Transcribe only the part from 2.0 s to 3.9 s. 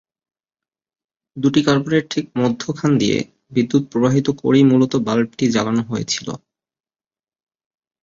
ঠিক মধ্যখান দিয়ে বিদ্যুৎ